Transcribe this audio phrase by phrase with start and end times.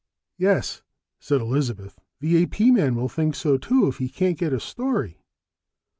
[0.39, 0.81] "Yes,"
[1.19, 1.99] said Elizabeth.
[2.21, 5.21] "The AP man will think so too, if he can't get a story."